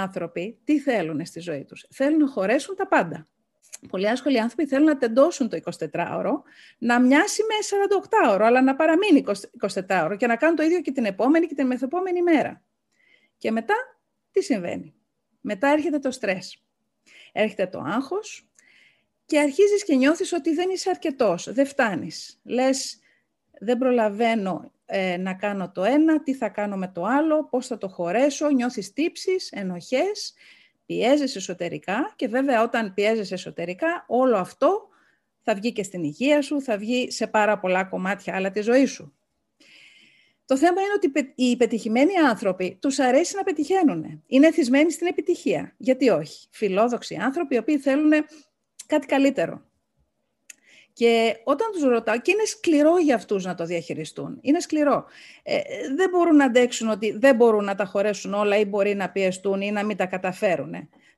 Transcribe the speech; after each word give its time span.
άνθρωποι 0.00 0.58
τι 0.64 0.80
θέλουν 0.80 1.26
στη 1.26 1.40
ζωή 1.40 1.64
τους. 1.64 1.86
Θέλουν 1.90 2.18
να 2.18 2.28
χωρέσουν 2.28 2.76
τα 2.76 2.86
πάντα. 2.86 3.26
Πολλοί 3.88 4.08
άσχολοι 4.08 4.40
άνθρωποι 4.40 4.66
θέλουν 4.66 4.84
να 4.86 4.96
τεντώσουν 4.96 5.48
το 5.48 5.58
24ωρο, 5.64 6.32
να 6.78 7.00
μοιάσει 7.00 7.42
με 7.42 7.54
48ωρο, 8.30 8.42
αλλά 8.42 8.62
να 8.62 8.76
παραμείνει 8.76 9.24
24ωρο 9.60 10.14
και 10.18 10.26
να 10.26 10.36
κάνουν 10.36 10.56
το 10.56 10.62
ίδιο 10.62 10.80
και 10.80 10.92
την 10.92 11.04
επόμενη 11.04 11.46
και 11.46 11.54
την 11.54 11.66
μεθεπόμενη 11.66 12.22
μέρα. 12.22 12.62
Και 13.38 13.50
μετά 13.50 13.74
τι 14.30 14.42
συμβαίνει; 14.42 14.94
Μετά 15.40 15.68
έρχεται 15.68 15.98
το 15.98 16.10
στρες. 16.10 16.64
Έρχεται 17.32 17.66
το 17.66 17.82
άγχος 17.86 18.50
και 19.26 19.38
αρχίζεις 19.38 19.84
και 19.84 19.94
νιώθεις 19.94 20.32
ότι 20.32 20.54
δεν 20.54 20.70
είσαι 20.70 20.90
αρκετός, 20.90 21.52
δεν 21.52 21.66
φτάνεις. 21.66 22.40
Λες, 22.44 22.98
δεν 23.60 23.78
προλαβαίνω 23.78 24.72
ε, 24.90 25.16
να 25.16 25.34
κάνω 25.34 25.70
το 25.70 25.84
ένα, 25.84 26.22
τι 26.22 26.34
θα 26.34 26.48
κάνω 26.48 26.76
με 26.76 26.88
το 26.88 27.04
άλλο, 27.04 27.48
πώς 27.48 27.66
θα 27.66 27.78
το 27.78 27.88
χωρέσω, 27.88 28.50
νιώθεις 28.50 28.92
τύψεις, 28.92 29.50
ενοχές, 29.50 30.34
πιέζεις 30.86 31.36
εσωτερικά 31.36 32.12
και 32.16 32.28
βέβαια 32.28 32.62
όταν 32.62 32.94
πιέζεις 32.94 33.32
εσωτερικά 33.32 34.04
όλο 34.08 34.36
αυτό 34.36 34.88
θα 35.42 35.54
βγει 35.54 35.72
και 35.72 35.82
στην 35.82 36.04
υγεία 36.04 36.42
σου, 36.42 36.62
θα 36.62 36.76
βγει 36.78 37.10
σε 37.10 37.26
πάρα 37.26 37.58
πολλά 37.58 37.84
κομμάτια 37.84 38.34
άλλα 38.34 38.50
τη 38.50 38.60
ζωή 38.60 38.86
σου. 38.86 39.14
Το 40.44 40.56
θέμα 40.56 40.80
είναι 40.80 40.92
ότι 40.94 41.34
οι 41.34 41.56
πετυχημένοι 41.56 42.16
άνθρωποι 42.16 42.78
τους 42.80 42.98
αρέσει 42.98 43.36
να 43.36 43.42
πετυχαίνουν. 43.42 44.22
Είναι 44.26 44.46
εθισμένοι 44.46 44.92
στην 44.92 45.06
επιτυχία. 45.06 45.74
Γιατί 45.76 46.08
όχι; 46.08 46.48
Φιλόδοξοι 46.50 47.14
άνθρωποι 47.14 47.54
οι 47.54 47.58
οποίοι 47.58 47.78
θέλουν 47.78 48.12
κάτι 48.86 49.06
καλύτερο. 49.06 49.69
Και 51.00 51.40
όταν 51.44 51.70
τους 51.72 51.82
ρωτάω, 51.82 52.20
και 52.20 52.30
είναι 52.30 52.44
σκληρό 52.44 52.98
για 52.98 53.14
αυτούς 53.14 53.44
να 53.44 53.54
το 53.54 53.64
διαχειριστούν, 53.64 54.38
είναι 54.40 54.60
σκληρό. 54.60 55.04
Ε, 55.42 55.60
δεν 55.96 56.10
μπορούν 56.10 56.36
να 56.36 56.44
αντέξουν 56.44 56.88
ότι 56.88 57.10
δεν 57.18 57.36
μπορούν 57.36 57.64
να 57.64 57.74
τα 57.74 57.84
χωρέσουν 57.84 58.34
όλα 58.34 58.56
ή 58.56 58.64
μπορεί 58.64 58.94
να 58.94 59.10
πιεστούν 59.10 59.60
ή 59.60 59.70
να 59.70 59.84
μην 59.84 59.96
τα 59.96 60.06
καταφέρουν. 60.06 60.70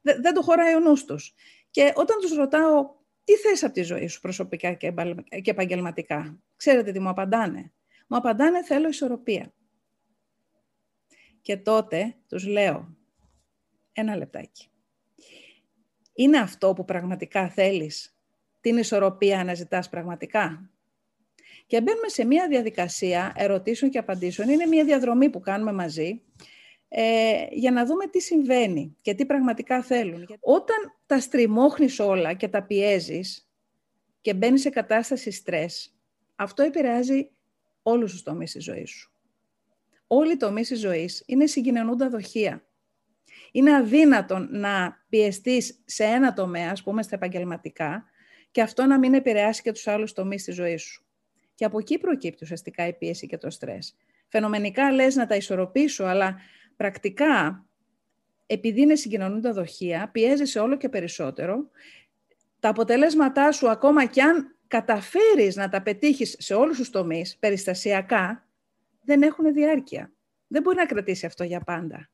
δεν 0.02 0.34
το 0.34 0.42
χωράει 0.42 0.74
ο 0.74 0.78
νους 0.78 1.04
τους. 1.04 1.34
Και 1.70 1.92
όταν 1.94 2.16
τους 2.20 2.34
ρωτάω, 2.34 2.90
τι 3.24 3.32
θες 3.32 3.64
από 3.64 3.72
τη 3.72 3.82
ζωή 3.82 4.06
σου 4.06 4.20
προσωπικά 4.20 4.72
και 4.72 4.94
επαγγελματικά, 5.44 6.38
ξέρετε 6.56 6.92
τι 6.92 7.00
μου 7.00 7.08
απαντάνε. 7.08 7.72
Μου 8.06 8.16
απαντάνε, 8.16 8.64
θέλω 8.64 8.88
ισορροπία. 8.88 9.52
Και 11.40 11.56
τότε 11.56 12.14
τους 12.28 12.46
λέω, 12.46 12.96
ένα 13.92 14.16
λεπτάκι. 14.16 14.68
Είναι 16.14 16.38
αυτό 16.38 16.72
που 16.72 16.84
πραγματικά 16.84 17.48
θέλεις 17.48 18.11
την 18.62 18.76
ισορροπία 18.76 19.40
αναζητάς 19.40 19.88
πραγματικά. 19.88 20.70
Και 21.66 21.80
μπαίνουμε 21.80 22.08
σε 22.08 22.24
μια 22.24 22.48
διαδικασία 22.48 23.32
ερωτήσεων 23.36 23.90
και 23.90 23.98
απαντήσεων. 23.98 24.48
Είναι 24.48 24.66
μια 24.66 24.84
διαδρομή 24.84 25.30
που 25.30 25.40
κάνουμε 25.40 25.72
μαζί 25.72 26.22
ε, 26.88 27.46
για 27.50 27.70
να 27.70 27.86
δούμε 27.86 28.06
τι 28.06 28.20
συμβαίνει 28.20 28.96
και 29.00 29.14
τι 29.14 29.26
πραγματικά 29.26 29.82
θέλουν. 29.82 30.26
Όταν 30.40 30.76
τα 31.06 31.20
στριμώχνεις 31.20 31.98
όλα 31.98 32.34
και 32.34 32.48
τα 32.48 32.62
πιέζεις 32.62 33.50
και 34.20 34.34
μπαίνει 34.34 34.58
σε 34.58 34.70
κατάσταση 34.70 35.30
στρες, 35.30 35.96
αυτό 36.34 36.62
επηρεάζει 36.62 37.30
όλους 37.82 38.12
τους 38.12 38.22
τομείς 38.22 38.52
της 38.52 38.64
ζωής 38.64 38.90
σου. 38.90 39.12
Όλοι 40.06 40.32
οι 40.32 40.36
τομείς 40.36 40.68
της 40.68 40.80
ζωής 40.80 41.22
είναι 41.26 41.46
συγκοινωνούντα 41.46 42.08
δοχεία. 42.08 42.66
Είναι 43.52 43.74
αδύνατον 43.74 44.48
να 44.50 45.04
πιεστείς 45.08 45.82
σε 45.84 46.04
ένα 46.04 46.32
τομέα, 46.32 46.70
ας 46.70 46.82
πούμε 46.82 47.02
στα 47.02 47.14
επαγγελματικά, 47.14 48.04
και 48.52 48.62
αυτό 48.62 48.86
να 48.86 48.98
μην 48.98 49.14
επηρεάσει 49.14 49.62
και 49.62 49.72
τους 49.72 49.86
άλλους 49.86 50.12
τομείς 50.12 50.44
της 50.44 50.54
ζωής 50.54 50.82
σου. 50.82 51.04
Και 51.54 51.64
από 51.64 51.78
εκεί 51.78 51.98
προκύπτει 51.98 52.44
ουσιαστικά 52.44 52.86
η 52.86 52.92
πίεση 52.92 53.26
και 53.26 53.38
το 53.38 53.50
στρες. 53.50 53.96
Φαινομενικά 54.28 54.92
λες 54.92 55.14
να 55.14 55.26
τα 55.26 55.34
ισορροπήσω, 55.34 56.04
αλλά 56.04 56.36
πρακτικά, 56.76 57.66
επειδή 58.46 58.80
είναι 58.80 58.94
συγκοινωνούντα 58.94 59.52
δοχεία, 59.52 60.08
πιέζεσαι 60.12 60.58
όλο 60.58 60.76
και 60.76 60.88
περισσότερο. 60.88 61.70
Τα 62.60 62.68
αποτελέσματά 62.68 63.52
σου, 63.52 63.70
ακόμα 63.70 64.04
κι 64.04 64.20
αν 64.20 64.56
καταφέρεις 64.66 65.56
να 65.56 65.68
τα 65.68 65.82
πετύχεις 65.82 66.36
σε 66.38 66.54
όλους 66.54 66.76
τους 66.76 66.90
τομείς, 66.90 67.36
περιστασιακά, 67.38 68.48
δεν 69.04 69.22
έχουν 69.22 69.52
διάρκεια. 69.52 70.12
Δεν 70.46 70.62
μπορεί 70.62 70.76
να 70.76 70.86
κρατήσει 70.86 71.26
αυτό 71.26 71.44
για 71.44 71.60
πάντα. 71.60 72.10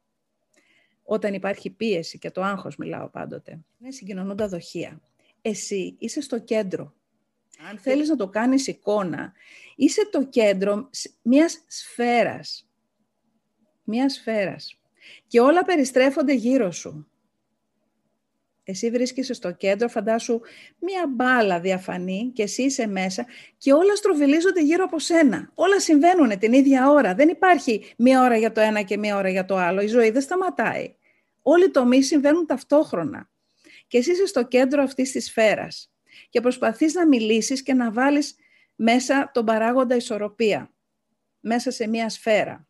Όταν 1.02 1.34
υπάρχει 1.34 1.70
πίεση 1.70 2.18
και 2.18 2.30
το 2.30 2.42
άγχος 2.42 2.76
μιλάω 2.76 3.08
πάντοτε. 3.08 3.58
Είναι 3.78 3.90
συγκοινωνούντα 3.90 4.48
δοχεία 4.48 5.00
εσύ 5.42 5.96
είσαι 5.98 6.20
στο 6.20 6.38
κέντρο. 6.38 6.94
Αν 7.70 7.78
θέλεις 7.78 8.08
να 8.08 8.16
το 8.16 8.28
κάνεις 8.28 8.66
εικόνα, 8.66 9.32
είσαι 9.76 10.08
το 10.10 10.24
κέντρο 10.24 10.90
μιας 11.22 11.64
σφαίρας. 11.66 12.68
Μιας 13.84 14.12
σφαίρας. 14.12 14.80
Και 15.26 15.40
όλα 15.40 15.64
περιστρέφονται 15.64 16.34
γύρω 16.34 16.70
σου. 16.70 17.08
Εσύ 18.64 18.90
βρίσκεσαι 18.90 19.34
στο 19.34 19.52
κέντρο, 19.52 19.88
φαντάσου 19.88 20.40
μία 20.78 21.06
μπάλα 21.08 21.60
διαφανή 21.60 22.30
και 22.34 22.42
εσύ 22.42 22.62
είσαι 22.62 22.86
μέσα 22.86 23.26
και 23.58 23.72
όλα 23.72 23.96
στροβιλίζονται 23.96 24.62
γύρω 24.62 24.84
από 24.84 24.98
σένα. 24.98 25.50
Όλα 25.54 25.80
συμβαίνουν 25.80 26.38
την 26.38 26.52
ίδια 26.52 26.90
ώρα. 26.90 27.14
Δεν 27.14 27.28
υπάρχει 27.28 27.94
μία 27.96 28.22
ώρα 28.22 28.36
για 28.36 28.52
το 28.52 28.60
ένα 28.60 28.82
και 28.82 28.96
μία 28.96 29.16
ώρα 29.16 29.28
για 29.28 29.44
το 29.44 29.56
άλλο. 29.56 29.80
Η 29.80 29.86
ζωή 29.86 30.10
δεν 30.10 30.22
σταματάει. 30.22 30.94
Όλοι 31.42 31.64
οι 31.64 31.70
τομείς 31.70 32.06
συμβαίνουν 32.06 32.46
ταυτόχρονα 32.46 33.30
και 33.88 33.98
εσύ 33.98 34.10
είσαι 34.10 34.26
στο 34.26 34.46
κέντρο 34.46 34.82
αυτής 34.82 35.12
της 35.12 35.24
σφαίρας 35.24 35.92
και 36.30 36.40
προσπαθείς 36.40 36.94
να 36.94 37.06
μιλήσεις 37.06 37.62
και 37.62 37.74
να 37.74 37.92
βάλεις 37.92 38.34
μέσα 38.74 39.30
τον 39.34 39.44
παράγοντα 39.44 39.96
ισορροπία, 39.96 40.74
μέσα 41.40 41.70
σε 41.70 41.88
μία 41.88 42.08
σφαίρα. 42.08 42.68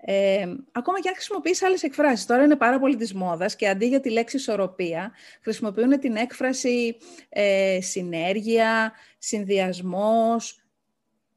Ε, 0.00 0.54
ακόμα 0.72 1.00
και 1.00 1.08
αν 1.08 1.14
χρησιμοποιείς 1.14 1.62
άλλες 1.62 1.82
εκφράσεις. 1.82 2.26
Τώρα 2.26 2.42
είναι 2.44 2.56
πάρα 2.56 2.78
πολύ 2.78 2.96
της 2.96 3.14
μόδας 3.14 3.56
και 3.56 3.68
αντί 3.68 3.86
για 3.86 4.00
τη 4.00 4.10
λέξη 4.10 4.36
ισορροπία 4.36 5.12
χρησιμοποιούν 5.42 6.00
την 6.00 6.16
έκφραση 6.16 6.96
ε, 7.28 7.78
συνέργεια, 7.80 8.92
συνδυασμός, 9.18 10.62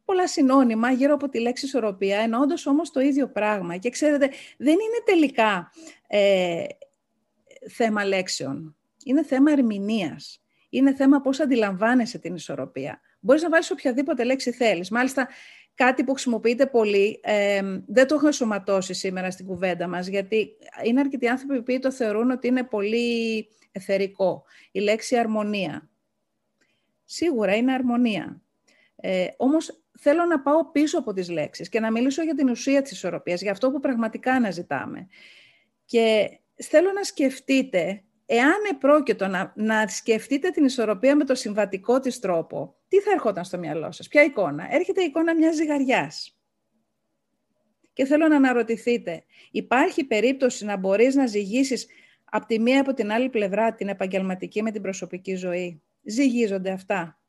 πολλά 0.06 0.28
συνώνυμα 0.28 0.92
γύρω 0.92 1.14
από 1.14 1.30
τη 1.30 1.40
λέξη 1.40 1.66
ισορροπία, 1.66 2.20
εννοώντας 2.20 2.66
όμως 2.66 2.92
το 2.92 3.00
ίδιο 3.00 3.28
πράγμα. 3.28 3.78
Και 3.78 3.90
ξέρετε, 3.90 4.30
δεν 4.58 4.74
είναι 4.74 5.02
τελικά 5.06 5.72
ε, 6.08 6.64
θέμα 7.70 8.06
λέξεων. 8.06 8.76
Είναι 9.04 9.24
θέμα 9.24 9.52
ερμηνείας. 9.52 10.44
Είναι 10.70 10.96
θέμα 10.96 11.22
πώς 11.22 11.40
αντιλαμβάνεσαι 11.40 12.18
την 12.18 12.36
ισορροπία. 12.36 13.02
Μπορείς 13.20 13.42
να 13.42 13.50
βάλεις 13.50 13.72
οποιαδήποτε 13.72 14.24
λέξη 14.24 14.52
θέλεις. 14.52 14.90
Μάλιστα, 14.90 15.28
κάτι 15.76 16.04
που 16.04 16.12
χρησιμοποιείται 16.12 16.66
πολύ, 16.66 17.20
δεν 17.88 18.08
το 18.08 18.16
έχω 18.16 18.28
εσωματώσει 18.28 18.94
σήμερα 18.94 19.32
στην 19.32 19.46
κουβέντα 19.46 19.88
μας, 19.88 20.08
γιατί 20.08 20.58
είναι 20.84 21.00
αρκετοί 21.00 21.28
άνθρωποι 21.28 21.62
που 21.62 21.80
το 21.80 21.92
θεωρούν 21.92 22.32
ότι 22.32 22.48
είναι 22.48 22.64
πολύ 22.64 23.48
εθερικό. 23.72 24.44
Η 24.72 24.80
λέξη 24.80 25.18
αρμονία. 25.18 25.90
Σίγουρα 27.06 27.56
είναι 27.56 27.74
αρμονία. 27.74 28.42
Ε, 28.96 29.28
όμως 29.38 29.84
θέλω 30.00 30.26
να 30.26 30.42
πάω 30.42 30.72
πίσω 30.72 31.00
από 31.00 31.14
τις 31.14 31.30
λέξεις 31.30 31.70
και 31.70 31.80
να 31.80 31.92
μιλήσω 31.92 32.24
για 32.24 32.36
την 32.36 32.50
ουσία 32.50 32.82
της 32.82 32.92
ισορροπίας, 32.92 33.42
για 33.42 33.52
αυτό 33.52 33.72
που 33.72 33.80
πραγματικά 33.80 34.34
αναζητάμε. 34.34 35.08
Και 35.86 36.40
θέλω 36.68 36.92
να 36.92 37.04
σκεφτείτε, 37.04 38.04
εάν 38.26 38.58
επρόκειτο 38.72 39.28
να, 39.28 39.54
να 39.56 39.88
σκεφτείτε 39.88 40.50
την 40.50 40.66
ισορροπία 40.66 41.16
με 41.16 41.24
το 41.24 41.36
συμβατικό 41.36 42.00
της 42.00 42.20
τρόπο, 42.20 42.76
τι 42.88 43.00
θα 43.00 43.12
ερχόταν 43.12 43.44
στο 43.46 43.58
μυαλό 43.58 43.92
σας, 43.92 44.08
ποια 44.08 44.24
εικόνα; 44.24 44.68
Έρχεται 44.72 45.02
η 45.02 45.06
εικόνα 45.06 45.36
μιας 45.36 45.56
ζυγαριάς. 45.56 46.36
Και 47.94 48.06
θέλω 48.06 48.28
να 48.28 48.36
αναρωτηθείτε, 48.36 49.24
υπάρχει 49.52 50.04
περίπτωση 50.04 50.66
να 50.66 50.78
μπορείς 50.78 51.16
να 51.16 51.26
ζυγίσεις 51.26 51.88
από 52.24 52.46
τη 52.46 52.60
μία 52.60 52.82
από 52.82 52.94
την 52.94 53.12
άλλη 53.12 53.30
πλευρά 53.30 53.74
την 53.74 53.88
επαγγελματική 53.88 54.62
με 54.62 54.72
την 54.72 54.82
προσωπική 54.82 55.36
ζωή; 55.36 55.82
Ζυγίζονται 56.04 56.72
αυτά. 56.72 57.22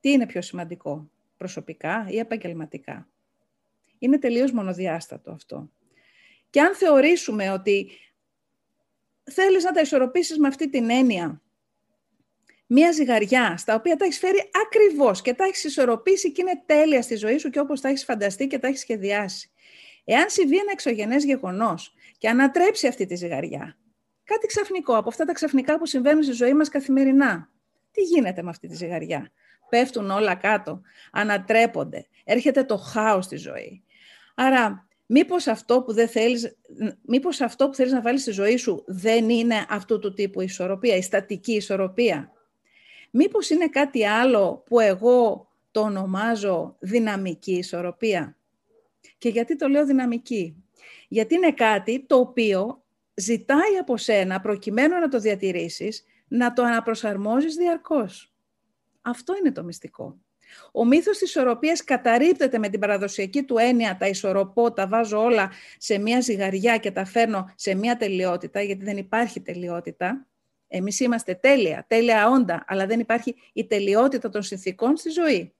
Τι 0.00 0.10
είναι 0.10 0.26
πιο 0.26 0.42
σημαντικό, 0.42 1.10
προσωπικά 1.36 2.06
ή 2.08 2.18
επαγγελματικά; 2.18 3.08
Είναι 3.98 4.18
τελείως 4.18 4.52
μονοδιάστατο 4.52 5.30
αυτό. 5.30 5.70
Και 6.50 6.60
αν 6.60 6.74
θεωρήσουμε 6.74 7.50
ότι 7.50 7.90
θέλεις 9.30 9.64
να 9.64 9.72
τα 9.72 9.80
ισορροπήσεις 9.80 10.38
με 10.38 10.48
αυτή 10.48 10.70
την 10.70 10.90
έννοια; 10.90 11.42
Μία 12.72 12.92
ζυγαριά, 12.92 13.56
στα 13.56 13.74
οποία 13.74 13.96
τα 13.96 14.04
έχεις 14.04 14.18
φέρει 14.18 14.50
ακριβώς 14.66 15.22
και 15.22 15.34
τα 15.34 15.44
έχεις 15.44 15.64
ισορροπήσει 15.64 16.32
και 16.32 16.40
είναι 16.40 16.62
τέλεια 16.66 17.02
στη 17.02 17.16
ζωή 17.16 17.38
σου 17.38 17.50
και 17.50 17.60
όπως 17.60 17.80
τα 17.80 17.88
έχεις 17.88 18.04
φανταστεί 18.04 18.46
και 18.46 18.58
τα 18.58 18.66
έχεις 18.66 18.80
σχεδιάσει. 18.80 19.50
Εάν 20.04 20.30
συμβεί 20.30 20.56
ένα 20.56 20.70
εξωγενές 20.72 21.24
γεγονός 21.24 21.94
και 22.18 22.28
ανατρέψει 22.28 22.86
αυτή 22.86 23.06
τη 23.06 23.14
ζυγαριά, 23.14 23.78
κάτι 24.24 24.46
ξαφνικό 24.46 24.96
από 24.96 25.08
αυτά 25.08 25.24
τα 25.24 25.32
ξαφνικά 25.32 25.78
που 25.78 25.86
συμβαίνουν 25.86 26.22
στη 26.22 26.32
ζωή 26.32 26.54
μας 26.54 26.68
καθημερινά, 26.68 27.50
τι 27.90 28.02
γίνεται 28.02 28.42
με 28.42 28.50
αυτή 28.50 28.68
τη 28.68 28.74
ζυγαριά; 28.74 29.32
Πέφτουν 29.68 30.10
όλα 30.10 30.34
κάτω, 30.34 30.80
ανατρέπονται, 31.12 32.06
έρχεται 32.24 32.64
το 32.64 32.76
χάος 32.76 33.24
στη 33.24 33.36
ζωή. 33.36 33.84
Άρα 34.34 34.88
Μήπως 35.12 35.46
αυτό 35.46 35.82
που, 35.82 35.92
δεν 35.92 36.08
θέλεις, 36.08 36.56
μήπως 37.02 37.40
αυτό 37.40 37.68
που 37.68 37.74
θέλεις 37.74 37.92
να 37.92 38.00
βάλεις 38.00 38.20
στη 38.22 38.30
ζωή 38.30 38.56
σου 38.56 38.84
δεν 38.86 39.28
είναι 39.28 39.66
αυτού 39.68 39.98
του 39.98 40.12
τύπου 40.14 40.40
ισορροπία, 40.40 40.96
η 40.96 41.02
στατική 41.02 41.52
ισορροπία; 41.52 42.32
Μήπως 43.10 43.50
είναι 43.50 43.68
κάτι 43.68 44.06
άλλο 44.06 44.62
που 44.66 44.80
εγώ 44.80 45.48
το 45.70 45.80
ονομάζω 45.80 46.76
δυναμική 46.78 47.52
ισορροπία; 47.52 48.36
Και 49.18 49.28
γιατί 49.28 49.56
το 49.56 49.68
λέω 49.68 49.86
δυναμική; 49.86 50.64
Γιατί 51.08 51.34
είναι 51.34 51.52
κάτι 51.52 52.04
το 52.06 52.16
οποίο 52.16 52.82
ζητάει 53.14 53.76
από 53.80 53.96
σένα, 53.96 54.40
προκειμένου 54.40 54.98
να 54.98 55.08
το 55.08 55.18
διατηρήσεις, 55.18 56.04
να 56.28 56.52
το 56.52 56.62
αναπροσαρμόζεις 56.62 57.54
διαρκώς. 57.54 58.32
Αυτό 59.00 59.34
είναι 59.36 59.52
το 59.52 59.64
μυστικό. 59.64 60.18
Ο 60.72 60.84
μύθος 60.84 61.18
της 61.18 61.28
ισορροπίας 61.28 61.84
καταρρύπτεται 61.84 62.58
με 62.58 62.68
την 62.68 62.80
παραδοσιακή 62.80 63.42
του 63.42 63.58
έννοια 63.58 63.96
«τα 63.96 64.06
ισορροπώ, 64.08 64.72
τα 64.72 64.86
βάζω 64.86 65.22
όλα 65.22 65.50
σε 65.78 65.98
μία 65.98 66.20
ζυγαριά 66.20 66.76
και 66.76 66.90
τα 66.90 67.04
φέρνω 67.04 67.52
σε 67.54 67.74
μία 67.74 67.96
τελειότητα», 67.96 68.62
γιατί 68.62 68.84
δεν 68.84 68.96
υπάρχει 68.96 69.40
τελειότητα. 69.40 70.26
Εμείς 70.68 71.00
είμαστε 71.00 71.34
τέλεια, 71.34 71.84
τέλεια 71.88 72.28
όντα, 72.28 72.64
αλλά 72.66 72.86
δεν 72.86 73.00
υπάρχει 73.00 73.34
η 73.52 73.66
τελειότητα 73.66 74.28
των 74.28 74.42
συνθήκων 74.42 74.96
στη 74.96 75.10
ζωή. 75.10 75.54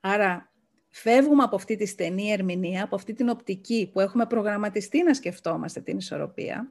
Άρα 0.00 0.52
φεύγουμε 0.88 1.42
από 1.42 1.56
αυτή 1.56 1.76
τη 1.76 1.86
στενή 1.86 2.30
ερμηνεία, 2.32 2.84
από 2.84 2.94
αυτή 2.94 3.12
την 3.12 3.28
οπτική 3.28 3.90
που 3.92 4.00
έχουμε 4.00 4.26
προγραμματιστεί 4.26 5.02
να 5.02 5.14
σκεφτόμαστε 5.14 5.80
την 5.80 5.96
ισορροπία 5.96 6.70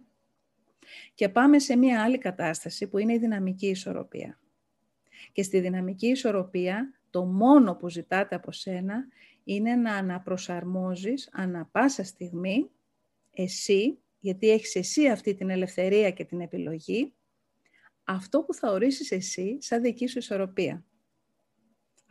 και 1.13 1.30
πάμε 1.30 1.60
σε 1.60 1.75
μια 1.75 2.04
άλλη 2.04 2.18
κατάσταση 2.18 2.88
που 2.88 2.98
είναι 2.98 3.13
η 3.13 3.18
δυναμική 3.18 3.68
ισορροπία. 3.68 4.40
Και 5.31 5.44
στη 5.44 5.60
δυναμική 5.60 6.07
ισορροπία 6.07 6.94
το 7.10 7.25
μόνο 7.25 7.75
που 7.75 7.90
ζητάτε 7.90 8.36
από 8.36 8.51
σένα 8.51 9.07
είναι 9.44 9.75
να 9.75 9.94
αναπροσαρμόζεις 9.96 11.30
ανα 11.31 11.66
πάσα 11.72 12.04
στιγμή 12.04 12.69
εσύ, 13.31 13.98
γιατί 14.19 14.50
έχεις 14.50 14.75
εσύ 14.75 15.07
αυτή 15.07 15.34
την 15.34 15.50
ελευθερία 15.50 16.12
και 16.12 16.25
την 16.25 16.42
επιλογή, 16.42 17.13
αυτό 18.04 18.44
που 18.44 18.54
θα 18.54 18.72
ορίσεις 18.72 19.12
εσύ 19.12 19.57
σαν 19.62 19.81
δική 19.81 20.07
σου 20.07 20.18
ισορροπία. 20.18 20.84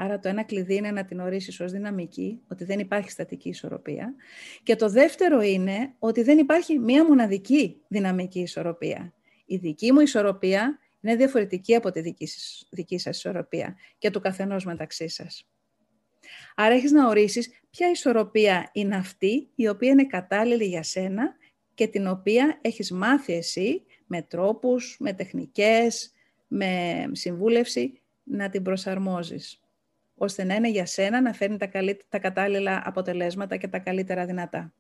Άρα 0.01 0.19
το 0.19 0.29
ένα 0.29 0.43
κλειδί 0.43 0.75
είναι 0.75 0.91
να 0.91 1.05
την 1.05 1.21
ορίσεις 1.21 1.61
ως 1.61 1.73
δυναμική, 1.73 2.41
ότι 2.49 2.65
δεν 2.65 2.79
υπάρχει 2.79 3.11
στατική 3.11 3.49
ισορροπία. 3.49 4.15
Και 4.63 4.77
το 4.77 4.89
δεύτερο 4.89 5.41
είναι 5.41 5.95
ότι 5.99 6.23
δεν 6.23 6.39
υπάρχει 6.39 6.79
μία 6.79 7.05
μοναδική 7.05 7.81
δυναμική 7.89 8.41
ισορροπία. 8.41 9.13
Η 9.47 9.57
δική 9.57 9.93
μου 9.93 10.01
ισορροπία 10.01 10.79
είναι 11.01 11.17
διαφορετική 11.17 11.75
από 11.75 11.91
τη 11.91 12.01
δική, 12.01 12.27
σας, 12.27 12.69
δική 12.71 12.99
σας 12.99 13.17
ισορροπία 13.17 13.77
και 13.99 14.11
του 14.11 14.21
καθενός 14.21 14.65
μεταξύ 14.65 15.09
σας. 15.09 15.49
Άρα 16.55 16.75
έχεις 16.75 16.93
να 16.93 17.09
ορίσεις 17.09 17.51
ποια 17.71 17.91
ισορροπία 17.91 18.71
είναι 18.73 18.97
αυτή 18.97 19.51
η 19.55 19.69
οποία 19.69 19.91
είναι 19.91 20.07
κατάλληλη 20.07 20.65
για 20.65 20.83
σένα 20.83 21.37
και 21.75 21.87
την 21.87 22.07
οποία 22.07 22.59
έχεις 22.61 22.91
μάθει 22.91 23.33
εσύ 23.33 23.83
με 24.07 24.23
τρόπους, 24.23 24.97
με 25.01 25.13
τεχνικές, 25.13 26.13
με 26.47 27.03
συμβούλευση 27.13 28.01
να 28.23 28.51
την 28.51 28.63
προσαρμόζεις 28.63 29.63
ώστε 30.19 30.45
να 30.45 30.55
είναι 30.55 30.69
για 30.69 30.87
σένα 30.87 31.21
να 31.21 31.33
φέρνει 31.33 31.57
τα, 31.57 31.69
τα 32.09 32.19
κατάλληλα 32.19 32.83
αποτελέσματα 32.85 33.57
και 33.57 33.69
τα 33.69 33.79
καλύτερα 33.79 34.27
δυνατά. 34.27 34.73